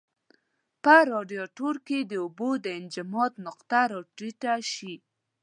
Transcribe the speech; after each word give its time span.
په 0.83 0.95
رادیاتور 1.11 1.75
کې 1.87 1.99
د 2.11 2.13
اوبو 2.23 2.49
د 2.63 2.65
انجماد 2.79 3.31
نقطه 3.45 3.81
را 3.91 3.99
ټیټه 4.15 4.55
شي. 4.73 4.93